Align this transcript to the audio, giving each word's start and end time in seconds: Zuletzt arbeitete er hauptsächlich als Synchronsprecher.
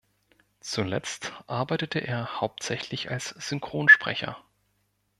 Zuletzt 0.61 1.31
arbeitete 1.45 1.99
er 1.99 2.41
hauptsächlich 2.41 3.11
als 3.11 3.25
Synchronsprecher. 3.37 4.35